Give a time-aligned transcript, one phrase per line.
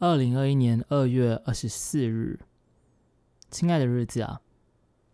[0.00, 2.38] 二零二一年二月二十四日，
[3.50, 4.40] 亲爱的日子啊，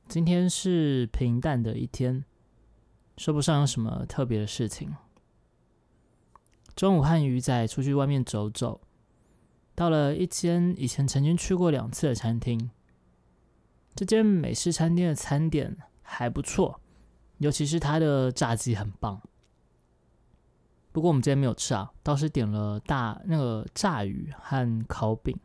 [0.06, 2.22] 今天是平淡的一天，
[3.16, 4.94] 说不上有什么特别的事情。
[6.76, 8.82] 中午和鱼仔出去外面走走，
[9.74, 12.70] 到了一间以前曾经去过两次的餐厅。
[13.94, 16.78] 这间美式餐厅的餐点还不错，
[17.38, 19.22] 尤其是它的炸鸡很棒。
[20.94, 25.36] 不过我们今天没有吃啊，倒是点了大那个炸鱼和烤饼，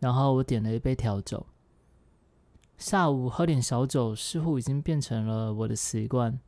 [0.00, 1.46] 然后我点了一杯调酒。
[2.76, 6.40] 下午喝点小酒似乎已经变成了我的习惯，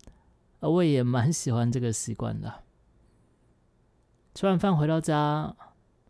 [0.58, 2.64] 而我也蛮喜欢这个习惯的。
[4.34, 5.54] 吃完饭回到家，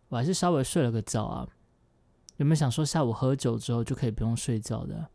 [0.09, 1.47] 我还是稍微睡了个觉啊。
[2.39, 5.11] 有没有想说下午喝酒之后就可以不用睡觉的？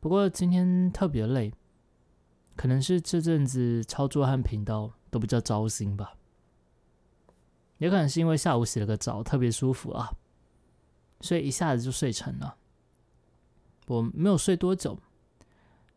[0.00, 1.54] 不过今天特别累，
[2.56, 6.14] 可能是这阵子操作和频道都比较糟心吧。
[7.78, 10.12] 也可能是因为下午洗了个澡，特别舒服啊，
[11.20, 12.56] 所以一下子就睡沉了。
[13.86, 14.98] 我没有睡多久，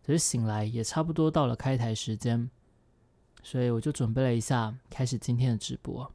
[0.01, 2.49] 只是醒来也差不多到了开台时间，
[3.43, 6.11] 所以我就准备了一下，开始今天的直播。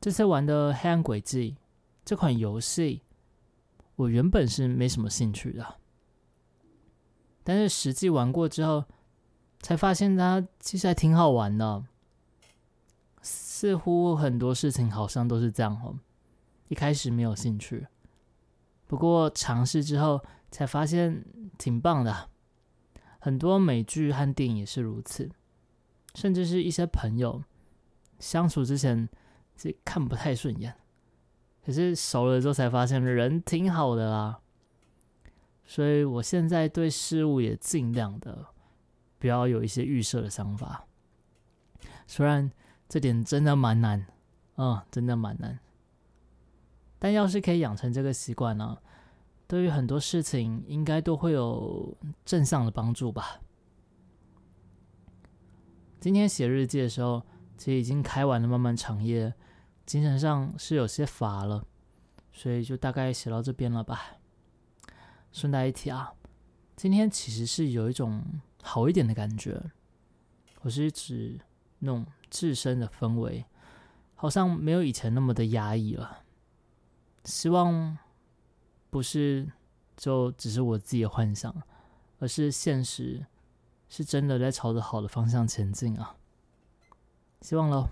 [0.00, 1.56] 这次玩的《黑暗轨迹》。
[2.04, 3.02] 这款游戏
[3.94, 5.76] 我原本是没什么兴趣的，
[7.44, 8.84] 但是实际玩过之后，
[9.62, 11.84] 才发现它其实还挺好玩的。
[13.22, 15.96] 似乎很多事情好像都是这样哦，
[16.66, 17.86] 一开始没有兴趣，
[18.88, 21.24] 不过尝试之后才发现
[21.56, 22.28] 挺棒的。
[23.20, 25.30] 很多美剧和电影也是如此，
[26.16, 27.44] 甚至是一些朋友
[28.18, 29.08] 相处之前，
[29.56, 30.74] 这看不太顺眼。
[31.64, 34.40] 可是熟了之后才发现人挺好的啦，
[35.64, 38.46] 所以我现在对事物也尽量的
[39.22, 40.84] 不要有一些预设的想法，
[42.08, 42.50] 虽然
[42.88, 44.04] 这点真的蛮难，
[44.56, 45.60] 嗯，真的蛮难，
[46.98, 48.76] 但要是可以养成这个习惯呢，
[49.46, 53.40] 对于很多事情应该都会有正向的帮助吧。
[56.00, 57.22] 今天写日记的时候，
[57.56, 59.32] 其实已经开完了漫漫长夜。
[59.86, 61.64] 精神上是有些乏了，
[62.32, 64.16] 所以就大概写到这边了吧。
[65.30, 66.12] 顺带一提啊，
[66.74, 68.20] 今天其实是有一种
[68.62, 69.60] 好一点的感觉，
[70.62, 71.38] 我是指
[71.80, 73.44] 那种自身的氛围，
[74.14, 76.22] 好像没有以前那么的压抑了。
[77.24, 77.98] 希望
[78.88, 79.50] 不是
[79.96, 81.54] 就只是我自己的幻想，
[82.18, 83.26] 而是现实
[83.88, 86.16] 是真的在朝着好的方向前进啊！
[87.40, 87.90] 希望喽。